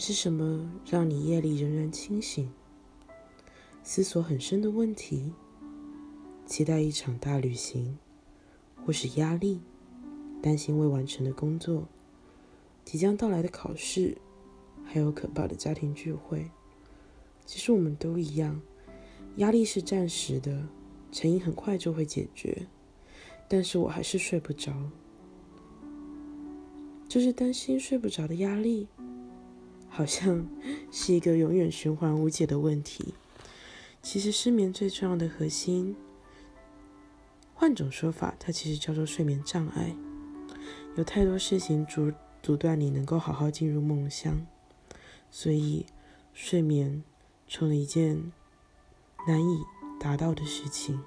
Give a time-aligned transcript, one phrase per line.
[0.00, 2.50] 是什么让你夜里仍然清醒？
[3.82, 5.34] 思索很深的问题？
[6.46, 7.98] 期待一场大旅行，
[8.82, 9.60] 或是压力？
[10.40, 11.86] 担心未完成的工作？
[12.82, 14.16] 即将到来的考试？
[14.86, 16.50] 还有可怕的家庭聚会？
[17.44, 18.58] 其实我们都一样，
[19.36, 20.66] 压力是暂时的，
[21.12, 22.66] 成因很快就会解决。
[23.46, 24.72] 但是我还是睡不着，
[27.06, 28.88] 就是担心睡不着的压力。
[29.90, 30.48] 好像
[30.90, 33.14] 是一个永远循环无解的问题。
[34.00, 35.94] 其实失眠最重要的核心，
[37.52, 39.94] 换种说法，它其实叫做睡眠障碍。
[40.96, 42.10] 有太多事情阻
[42.42, 44.46] 阻断你能够好好进入梦乡，
[45.30, 45.84] 所以
[46.32, 47.04] 睡眠
[47.46, 48.32] 成了一件
[49.28, 49.60] 难以
[50.00, 50.98] 达到的事情。